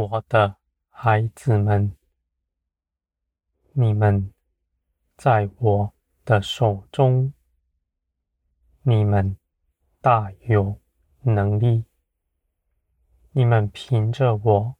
[0.00, 0.56] 我的
[0.88, 1.94] 孩子们，
[3.72, 4.32] 你们
[5.14, 5.92] 在我
[6.24, 7.34] 的手中，
[8.80, 9.36] 你们
[10.00, 10.78] 大有
[11.20, 11.84] 能力，
[13.32, 14.76] 你们凭着我，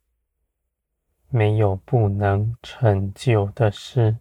[1.29, 4.17] 没有不能成就的事。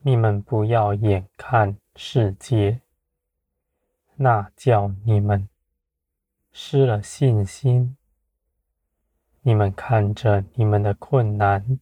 [0.00, 2.82] 你们不要眼看世界，
[4.16, 5.48] 那叫你们
[6.52, 7.96] 失了信心。
[9.42, 11.80] 你们看着你们的困难，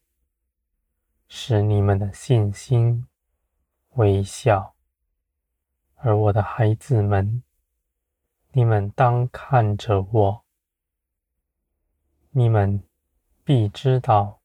[1.27, 3.05] 使你们的信心
[3.95, 4.74] 微笑；
[5.97, 7.43] 而我的孩子们，
[8.52, 10.45] 你们当看着我，
[12.30, 12.80] 你们
[13.43, 14.41] 必知道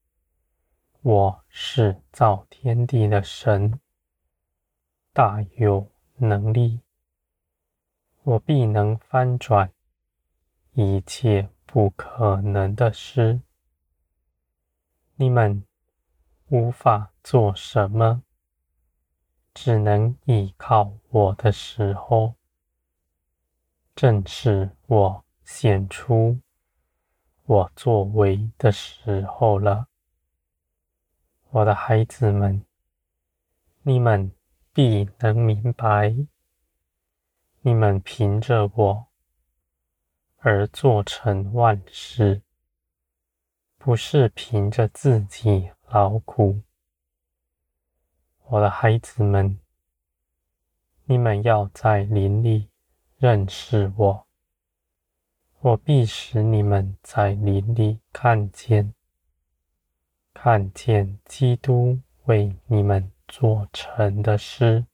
[1.01, 3.79] 我是造天地的神，
[5.13, 6.79] 大有能力，
[8.23, 9.71] 我必能翻转
[10.71, 11.52] 一切。
[11.73, 13.41] 不可能的事，
[15.15, 15.65] 你们
[16.49, 18.21] 无法做什么，
[19.55, 22.35] 只能依靠我的时候，
[23.95, 26.39] 正是我显出
[27.45, 29.87] 我作为的时候了。
[31.49, 32.63] 我的孩子们，
[33.81, 34.31] 你们
[34.71, 36.15] 必能明白，
[37.61, 39.12] 你们凭着我。
[40.45, 42.41] 而做成万事，
[43.77, 46.61] 不是凭着自己劳苦。
[48.47, 49.57] 我的孩子们，
[51.05, 52.67] 你们要在林里
[53.15, 54.27] 认识我，
[55.61, 58.93] 我必使你们在林里看见，
[60.33, 64.87] 看见基督为你们做成的事。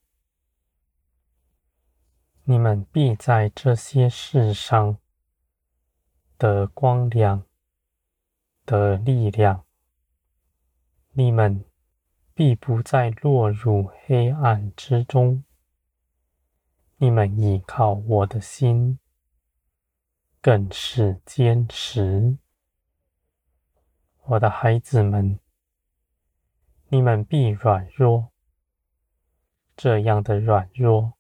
[2.43, 4.99] 你们必在这些事上。
[6.39, 7.43] 的光亮，
[8.65, 9.65] 的力量，
[11.11, 11.65] 你们
[12.33, 15.43] 必不再落入黑暗之中。
[16.95, 18.99] 你们依靠我的心，
[20.41, 22.37] 更是坚实。
[24.23, 25.41] 我的孩子们，
[26.87, 28.31] 你们必软弱，
[29.75, 31.15] 这样的软弱，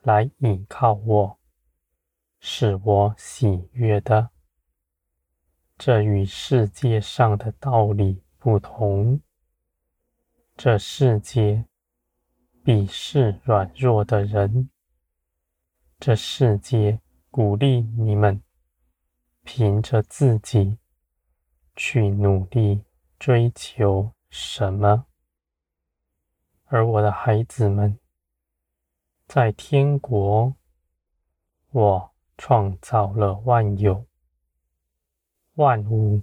[0.00, 1.38] 来依靠我。
[2.44, 4.30] 是我喜悦的，
[5.78, 9.20] 这与世界上的道理不同。
[10.56, 11.64] 这世界
[12.64, 14.68] 鄙视软弱的人，
[16.00, 18.42] 这世界鼓励你们
[19.44, 20.78] 凭着自己
[21.76, 22.82] 去努力
[23.20, 25.06] 追求什么，
[26.64, 27.96] 而我的孩子们，
[29.28, 30.56] 在天国，
[31.70, 32.11] 我。
[32.44, 34.04] 创造了万有，
[35.54, 36.22] 万物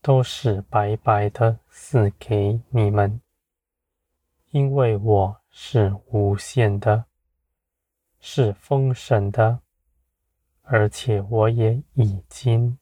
[0.00, 3.20] 都是白白的赐给你们，
[4.50, 7.04] 因为我是无限的，
[8.18, 9.60] 是丰盛的，
[10.62, 12.76] 而且我也已经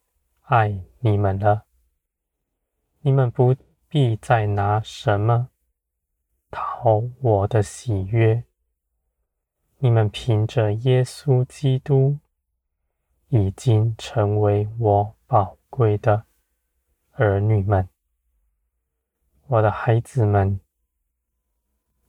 [0.44, 1.66] 爱你们了。
[3.00, 3.54] 你们不
[3.86, 5.50] 必再拿什么
[6.50, 8.44] 讨我的喜悦，
[9.76, 12.18] 你们凭着耶稣基督。
[13.32, 16.24] 已经成为我宝贵的
[17.12, 17.88] 儿女们，
[19.46, 20.58] 我的孩子们，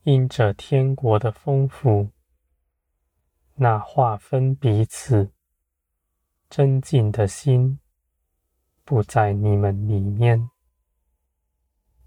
[0.02, 2.08] 因着天国的丰富，
[3.54, 5.30] 那划分彼此、
[6.50, 7.78] 争竞的心
[8.84, 10.50] 不在你们里面，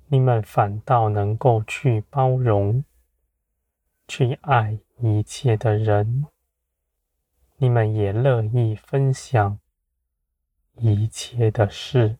[0.07, 2.83] 你们反倒能够去包容、
[4.09, 6.25] 去爱一切的人。
[7.65, 9.59] 你们也乐意分享
[10.75, 12.19] 一切的事，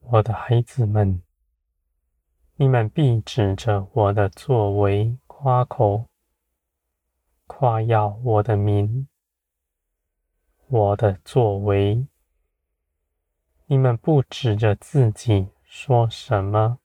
[0.00, 1.22] 我的孩子们，
[2.56, 6.10] 你们必指着我的作为夸口，
[7.46, 9.08] 夸耀我的名，
[10.66, 12.06] 我的作为。
[13.64, 16.80] 你们不指着自己说什么，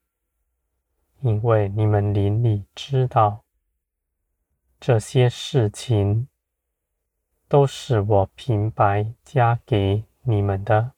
[1.19, 3.43] 因为你们邻里知道。
[4.79, 6.29] 这些事情
[7.49, 10.93] 都是我平白加给你们的，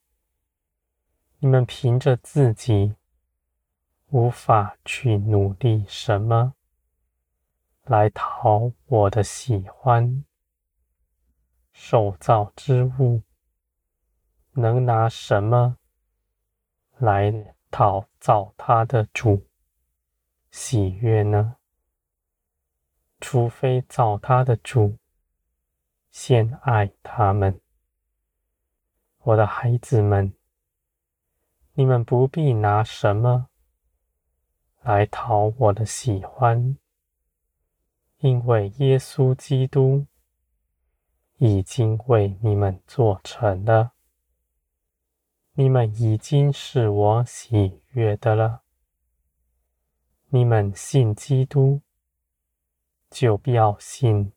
[1.39, 2.93] 你们凭着自己
[4.09, 6.53] 无法去努力什么
[7.85, 10.23] 来讨我的喜欢。
[11.71, 13.23] 手造之物
[14.51, 15.77] 能拿什么
[16.97, 19.47] 来讨造它的主
[20.51, 21.55] 喜悦呢？
[23.21, 24.97] 除非造他的主
[26.09, 27.61] 先爱他们，
[29.19, 30.33] 我的孩子们，
[31.73, 33.47] 你们不必拿什么
[34.81, 36.75] 来讨我的喜欢，
[38.17, 40.07] 因为耶稣基督
[41.37, 43.93] 已经为你们做成了。
[45.53, 48.63] 你们已经是我喜悦的了。
[50.29, 51.81] 你们信基督，
[53.11, 54.31] 就必要信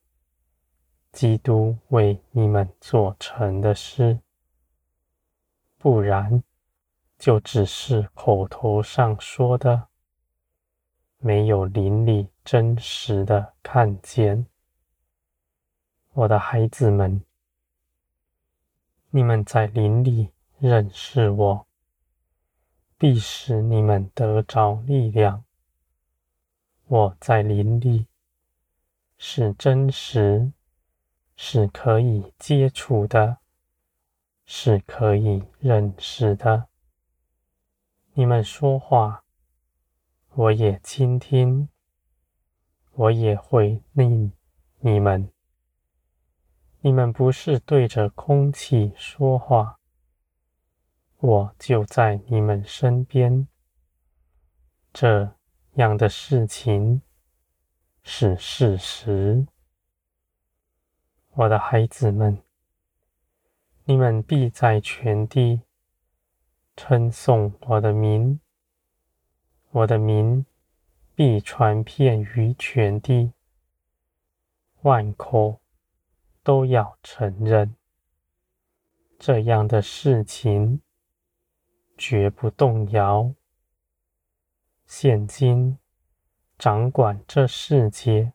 [1.10, 4.18] 基督为你们做成的事，
[5.78, 6.42] 不然
[7.16, 9.88] 就只是口头上说的，
[11.16, 14.46] 没有邻里真实的看见。
[16.12, 17.22] 我的孩子们，
[19.08, 20.28] 你们在灵里。
[20.60, 21.66] 认识我，
[22.96, 25.44] 必使你们得着力量。
[26.86, 28.06] 我在林里，
[29.16, 30.52] 是真实，
[31.36, 33.38] 是可以接触的，
[34.44, 36.68] 是可以认识的。
[38.14, 39.24] 你们说话，
[40.34, 41.68] 我也倾听，
[42.92, 44.32] 我也会令
[44.80, 45.30] 你们。
[46.80, 49.80] 你们不是对着空气说话。
[51.18, 53.48] 我就在你们身边，
[54.92, 55.34] 这
[55.76, 57.00] 样的事情
[58.04, 59.46] 是事实。
[61.30, 62.40] 我的孩子们，
[63.84, 65.62] 你们必在全地
[66.76, 68.38] 称颂我的名，
[69.70, 70.46] 我的名
[71.16, 73.32] 必传遍于全地，
[74.82, 75.60] 万口
[76.44, 77.74] 都要承认
[79.18, 80.80] 这样的事情。
[81.96, 83.32] 绝不动摇。
[84.84, 85.78] 现今
[86.64, 88.32] 掌管这世界、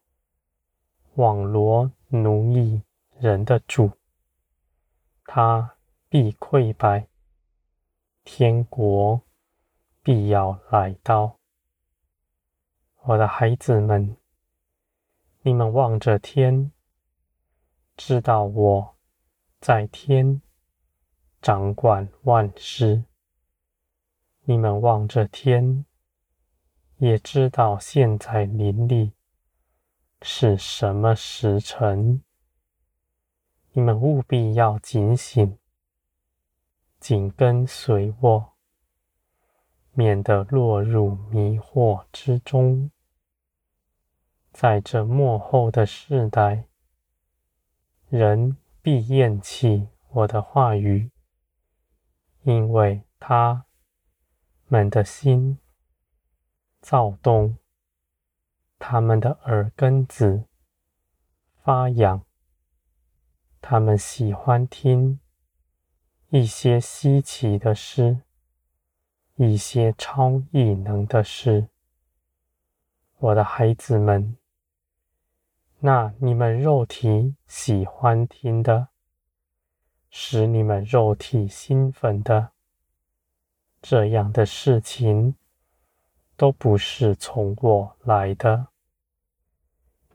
[1.16, 2.84] 网罗奴役
[3.18, 3.92] 人的主，
[5.24, 5.78] 他
[6.10, 7.08] 必溃败，
[8.24, 9.20] 天国
[10.04, 11.40] 必要来到。
[13.02, 14.16] 我的孩子们，
[15.42, 16.72] 你们望着天，
[17.98, 18.96] 知道我
[19.60, 20.40] 在天
[21.42, 23.04] 掌管万事。
[24.44, 25.84] 你们望着天，
[27.00, 29.13] 也知道现在林里
[30.22, 32.22] 是什么时辰。
[33.72, 35.57] 你们务必要警醒，
[37.00, 38.54] 紧跟随我，
[39.94, 42.92] 免得落入迷惑之中。
[44.52, 46.66] 在这末后的世代，
[48.10, 51.10] 人必厌弃我的话语，
[52.44, 53.66] 因为他。
[54.72, 55.57] 们的心
[56.81, 57.58] 躁动，
[58.78, 60.46] 他们的耳根子
[61.62, 62.26] 发痒，
[63.62, 65.20] 他们喜欢听
[66.30, 68.21] 一些稀奇的事，
[69.36, 71.68] 一些超异能的事。
[73.18, 74.38] 我的孩子们，
[75.80, 78.88] 那你们肉体喜欢听的，
[80.09, 82.52] 使你们肉体兴奋的。
[83.81, 85.36] 这样的事情
[86.40, 88.68] 都不是从我来的。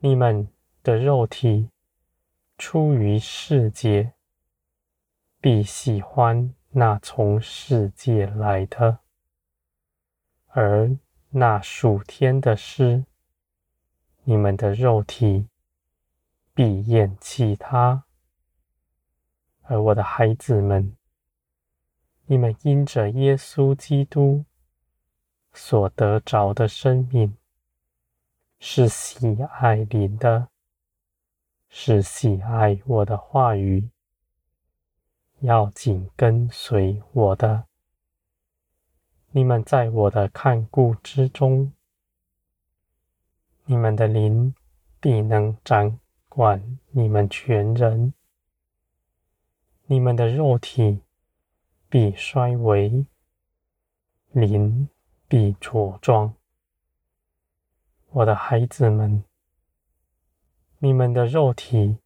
[0.00, 0.48] 你们
[0.82, 1.68] 的肉体
[2.56, 4.14] 出于世界，
[5.38, 9.00] 必喜欢那从世界来的；
[10.46, 10.96] 而
[11.28, 13.04] 那属天的诗，
[14.22, 15.46] 你们的肉体
[16.54, 18.04] 必厌弃它。
[19.64, 20.96] 而我的孩子们。
[22.26, 24.46] 你们因着耶稣基督
[25.54, 27.34] 所得着的生命，
[28.58, 30.48] 是喜爱灵的，
[31.70, 33.88] 是喜爱我的话语，
[35.38, 37.64] 要紧跟随我的。
[39.30, 41.72] 你们在我的看顾之中，
[43.64, 44.54] 你们的灵
[45.00, 48.12] 必能掌管你们全人，
[49.86, 51.00] 你们的肉体。
[51.86, 53.06] 必衰微，
[54.32, 54.88] 灵
[55.28, 56.34] 必茁壮。
[58.10, 59.24] 我的孩子们，
[60.78, 61.98] 你们的肉体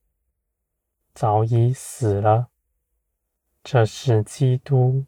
[1.13, 2.49] 早已死了，
[3.63, 5.05] 这是基督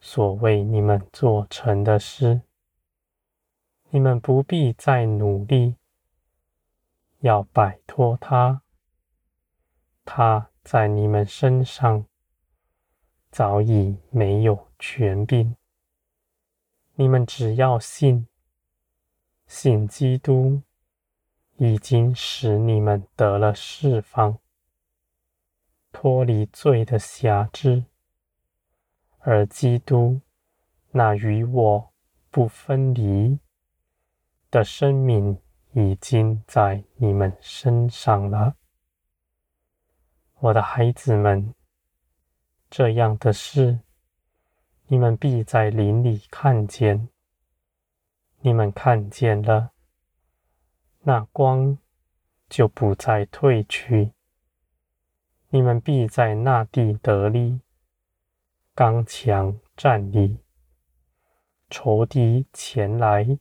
[0.00, 2.42] 所为你们做成的事。
[3.90, 5.76] 你们不必再努力，
[7.20, 8.62] 要摆脱他，
[10.04, 12.06] 他在你们身上。
[13.30, 15.56] 早已没有权柄。
[16.96, 18.26] 你们只要信，
[19.46, 20.62] 信基督
[21.56, 24.38] 已经使你们得了释放，
[25.90, 27.84] 脱离罪的辖制，
[29.18, 30.20] 而基督
[30.92, 31.92] 那与我
[32.30, 33.38] 不分离
[34.50, 35.38] 的生命
[35.72, 38.54] 已经在你们身上了，
[40.40, 41.54] 我的孩子们。
[42.70, 43.78] 这样的事，
[44.86, 47.08] 你们必在林里看见。
[48.40, 49.72] 你们看见了，
[51.00, 51.78] 那光
[52.48, 54.12] 就不再退去。
[55.48, 57.60] 你们必在那地得力，
[58.74, 60.40] 刚强站立。
[61.70, 63.38] 仇敌前来，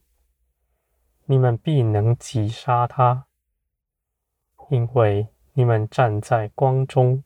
[1.25, 3.27] 你们必能击杀他，
[4.69, 7.25] 因为你们站在光中，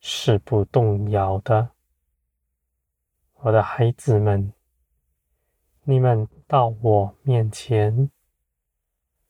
[0.00, 1.75] 是不动摇的。
[3.36, 4.52] 我的孩子们。
[5.88, 8.10] 你们到我面前，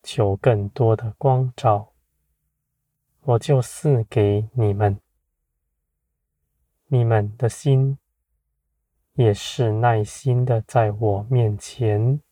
[0.03, 1.93] 求更多的光照，
[3.23, 4.99] 我就赐给你们。
[6.87, 7.99] 你们的心
[9.15, 12.23] 也是耐心的，在我面前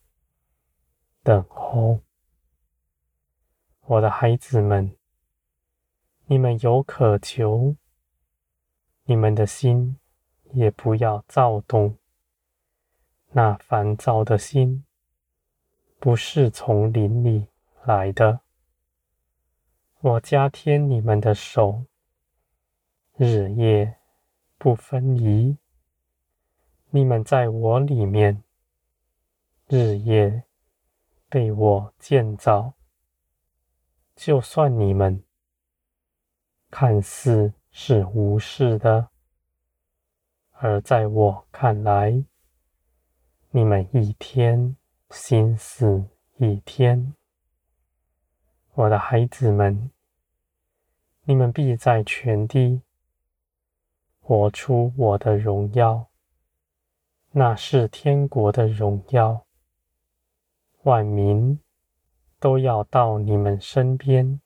[1.21, 1.99] 等候。
[3.81, 4.95] 我的孩子们，
[6.25, 7.75] 你们有渴求，
[9.03, 9.99] 你们的心
[10.51, 11.97] 也不要躁动。
[13.31, 14.85] 那烦躁的心，
[15.99, 17.47] 不是从林里
[17.83, 18.39] 来的。
[19.99, 21.85] 我加添你们的手，
[23.17, 23.95] 日夜
[24.57, 25.57] 不分离。
[26.91, 28.41] 你们在我里面，
[29.67, 30.43] 日夜
[31.27, 32.73] 被我建造。
[34.15, 35.21] 就算你们
[36.71, 39.09] 看似是无事的，
[40.67, 42.23] 而在我看来，
[43.51, 44.75] 你们一天
[45.11, 47.13] 心思一天，
[48.73, 49.91] 我的孩子们，
[51.25, 52.81] 你们必在全地
[54.19, 56.07] 活出我的荣耀，
[57.29, 59.45] 那是天国的荣耀。
[60.81, 61.59] 万民
[62.39, 64.41] 都要到你们身边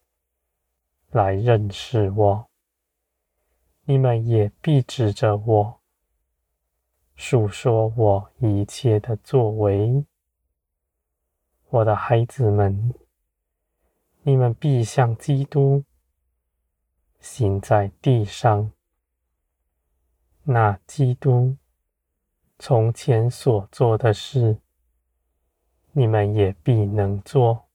[1.12, 2.50] 来认识我，
[3.86, 5.79] 你们也必指着我。
[7.22, 10.06] 述说我一切的作为，
[11.68, 12.94] 我的孩子们，
[14.22, 15.84] 你们必像基督
[17.20, 18.72] 行在地上。
[20.44, 21.58] 那基督
[22.58, 24.62] 从前所做的事，
[25.92, 27.66] 你们也必能做。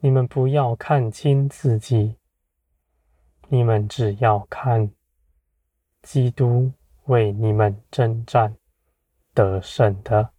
[0.00, 2.18] 你们不要看轻自己，
[3.48, 4.92] 你们只要看
[6.02, 6.72] 基督。
[7.06, 8.56] 为你们征战
[9.32, 10.31] 得胜的，